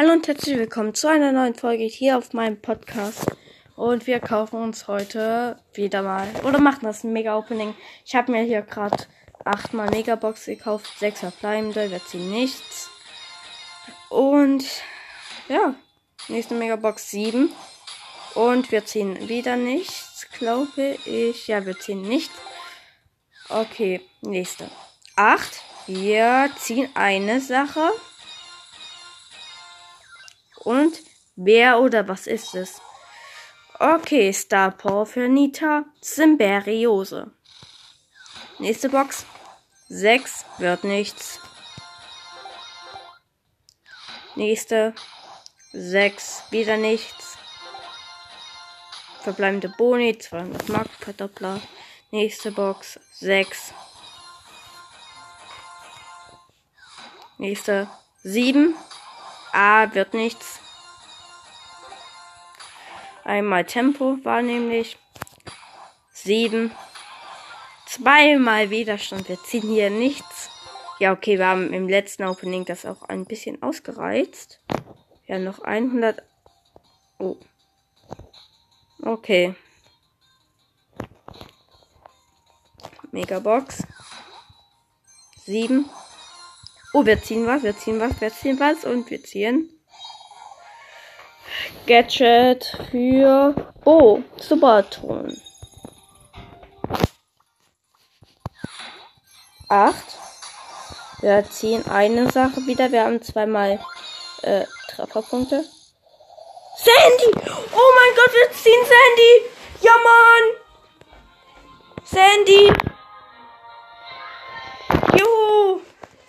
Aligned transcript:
Hallo 0.00 0.14
und 0.14 0.26
herzlich 0.26 0.56
willkommen 0.56 0.94
zu 0.94 1.08
einer 1.08 1.30
neuen 1.30 1.54
Folge 1.54 1.84
hier 1.84 2.16
auf 2.16 2.32
meinem 2.32 2.58
Podcast. 2.58 3.26
Und 3.76 4.06
wir 4.06 4.18
kaufen 4.18 4.62
uns 4.62 4.88
heute 4.88 5.62
wieder 5.74 6.00
mal, 6.00 6.26
oder 6.42 6.58
machen 6.58 6.84
das 6.84 7.04
ein 7.04 7.12
Mega-Opening. 7.12 7.74
Ich 8.06 8.14
habe 8.14 8.32
mir 8.32 8.42
hier 8.42 8.62
gerade 8.62 8.96
achtmal 9.44 9.90
Megabox 9.90 10.46
gekauft, 10.46 10.90
sechs 10.98 11.20
verbleibende, 11.20 11.90
wir 11.90 12.02
ziehen 12.02 12.30
nichts. 12.30 12.88
Und 14.08 14.64
ja, 15.50 15.74
nächste 16.28 16.54
Megabox 16.54 17.10
7. 17.10 17.52
Und 18.36 18.72
wir 18.72 18.86
ziehen 18.86 19.28
wieder 19.28 19.56
nichts, 19.56 20.28
glaube 20.32 20.96
ich. 21.04 21.46
Ja, 21.46 21.66
wir 21.66 21.78
ziehen 21.78 22.00
nichts. 22.00 22.34
Okay, 23.50 24.00
nächste. 24.22 24.70
8. 25.16 25.60
Wir 25.88 26.48
ziehen 26.58 26.88
eine 26.94 27.42
Sache. 27.42 27.90
Und 30.64 31.00
wer 31.36 31.80
oder 31.80 32.08
was 32.08 32.26
ist 32.26 32.54
es? 32.54 32.80
Okay, 33.78 34.32
Star 34.32 34.70
Power 34.70 35.06
für 35.06 35.28
Nita. 35.28 35.84
Symberiose. 36.00 37.32
Nächste 38.58 38.90
Box. 38.90 39.24
6 39.88 40.44
wird 40.58 40.84
nichts. 40.84 41.40
Nächste. 44.36 44.94
6 45.72 46.42
wieder 46.50 46.76
nichts. 46.76 47.38
Verbleibende 49.22 49.68
Boni 49.68 50.18
200 50.18 50.68
Mark 50.68 50.90
Verdoppler. 50.98 51.60
Nächste 52.10 52.52
Box 52.52 53.00
6. 53.14 53.72
Nächste 57.38 57.88
7. 58.24 58.74
A 59.52 59.94
wird 59.94 60.14
nichts. 60.14 60.60
Einmal 63.24 63.64
Tempo 63.64 64.18
war 64.22 64.42
nämlich 64.42 64.98
7. 66.12 66.70
Zweimal 67.86 68.70
Widerstand. 68.70 69.28
Wir 69.28 69.42
ziehen 69.42 69.68
hier 69.68 69.90
nichts. 69.90 70.50
Ja, 70.98 71.12
okay, 71.12 71.38
wir 71.38 71.46
haben 71.46 71.72
im 71.72 71.88
letzten 71.88 72.24
Opening 72.24 72.64
das 72.64 72.84
auch 72.84 73.02
ein 73.08 73.24
bisschen 73.24 73.62
ausgereizt. 73.62 74.60
Ja, 75.26 75.38
noch 75.38 75.60
100. 75.60 76.22
Oh. 77.18 77.36
Okay. 79.02 79.54
Megabox. 83.12 83.82
7. 85.44 85.88
Oh, 86.92 87.06
wir 87.06 87.22
ziehen 87.22 87.46
was, 87.46 87.62
wir 87.62 87.76
ziehen 87.76 88.00
was, 88.00 88.20
wir 88.20 88.32
ziehen 88.32 88.58
was 88.58 88.84
und 88.84 89.10
wir 89.10 89.22
ziehen 89.22 89.70
Gadget 91.86 92.76
für 92.90 93.54
Oh, 93.84 94.20
Superton. 94.36 95.40
8. 99.68 99.94
Wir 101.20 101.44
ziehen 101.48 101.86
eine 101.88 102.30
Sache 102.30 102.66
wieder. 102.66 102.90
Wir 102.92 103.04
haben 103.04 103.22
zweimal 103.22 103.80
äh, 104.42 104.64
Trefferpunkte. 104.88 105.64
Sandy! 106.76 107.50
Oh 107.72 107.92
mein 107.94 108.14
Gott, 108.16 108.34
wir 108.34 108.50
ziehen 108.52 108.84
Sandy! 108.84 109.32
Ja, 109.82 109.92
Mann! 110.02 110.44
Sandy! 112.04 112.89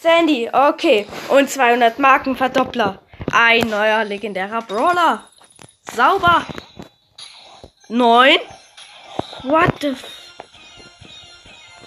Sandy, 0.00 0.48
okay. 0.52 1.08
Und 1.28 1.50
200 1.50 1.98
Marken 1.98 2.36
Verdoppler. 2.36 3.02
Ein 3.32 3.68
neuer 3.68 4.04
legendärer 4.04 4.62
Brawler. 4.62 5.28
Sauber. 5.92 6.46
9. 7.88 8.38
What 9.42 9.80
the 9.80 9.88
f 9.88 10.04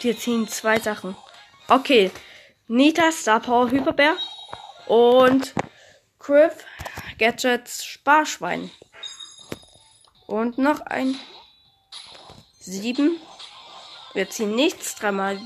Wir 0.01 0.17
ziehen 0.17 0.45
zwei 0.49 0.77
Sachen. 0.77 1.15
Okay. 1.69 2.11
Nita, 2.67 3.13
Star 3.13 3.39
Power, 3.39 3.71
Hyperbär. 3.71 4.17
Und 4.87 5.53
Griff, 6.19 6.65
Gadgets, 7.17 7.85
Sparschwein. 7.85 8.71
Und 10.27 10.57
noch 10.57 10.81
ein 10.81 11.17
7. 12.59 13.17
Wir 14.13 14.29
ziehen 14.29 14.53
nichts. 14.53 14.95
Dreimal 14.95 15.39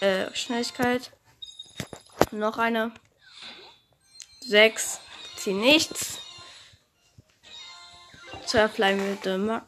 äh, 0.00 0.32
Schnelligkeit. 0.32 1.10
Noch 2.34 2.58
eine. 2.58 2.92
6. 4.40 5.00
Ziehen 5.36 5.60
nichts. 5.60 6.18
Zwei 8.46 8.68
Marken. 8.68 9.62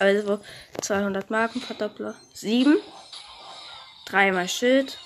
Also 0.00 0.40
200 0.80 1.30
Marken 1.30 1.60
Verdoppler. 1.60 2.16
7. 2.34 2.76
Dreimal 4.06 4.48
Schild. 4.48 4.98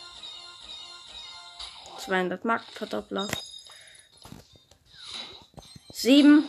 200 1.98 2.44
Marken 2.46 2.72
Verdoppler. 2.72 3.28
7. 5.92 6.48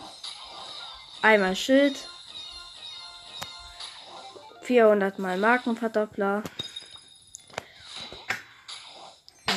Einmal 1.21 1.57
Schild. 1.57 2.07
400 4.61 5.19
mal 5.19 5.37
Markenverdoppler. 5.37 6.41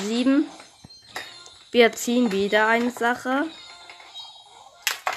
7. 0.05 0.47
Wir 1.71 1.93
ziehen 1.93 2.33
wieder 2.33 2.67
eine 2.69 2.91
Sache. 2.91 3.47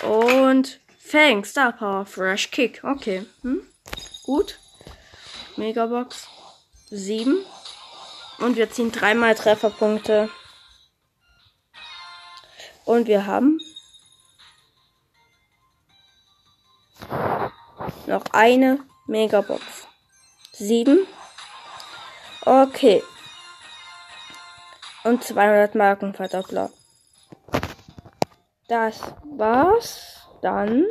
Und 0.03 0.79
Fang, 0.99 1.45
Star 1.45 1.71
Power, 1.73 2.05
Fresh 2.05 2.51
Kick. 2.51 2.83
Okay. 2.83 3.25
Hm? 3.41 3.61
Gut. 4.23 4.59
Megabox. 5.57 6.27
7. 6.89 7.45
Und 8.39 8.55
wir 8.55 8.69
ziehen 8.71 8.91
dreimal 8.91 9.35
Trefferpunkte. 9.35 10.29
Und 12.85 13.07
wir 13.07 13.25
haben 13.25 13.59
noch 18.07 18.25
eine 18.31 18.79
Megabox. 19.07 19.87
7. 20.53 21.07
Okay. 22.45 23.03
Und 25.03 25.23
200 25.23 25.75
Markenverdoppler. 25.75 26.69
Das 28.67 29.01
war's 29.23 30.27
dann 30.41 30.85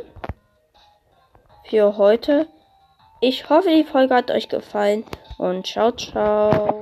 für 1.69 1.97
heute. 1.97 2.47
Ich 3.21 3.49
hoffe, 3.49 3.69
die 3.69 3.83
Folge 3.83 4.15
hat 4.15 4.31
euch 4.31 4.49
gefallen 4.49 5.05
und 5.37 5.65
ciao, 5.65 5.91
ciao. 5.91 6.80